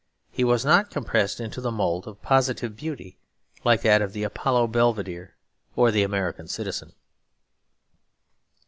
[0.31, 3.19] He was not compressed into the mould of positive beauty,
[3.63, 5.35] like that of the Apollo Belvedere
[5.75, 6.93] or the American citizen.